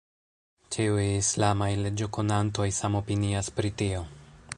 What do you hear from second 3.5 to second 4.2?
pri tio.